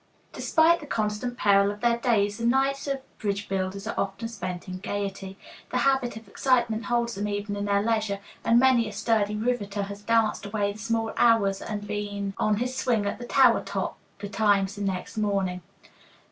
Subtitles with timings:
[0.33, 4.67] Despite the constant peril of their days, the nights of bridge builders are often spent
[4.67, 5.37] in gaiety.
[5.69, 9.83] The habit of excitement holds them even in their leisure, and many a sturdy riveter
[9.83, 13.95] has danced away the small hours and been on his swing at the tower top
[14.17, 15.61] betimes the next morning.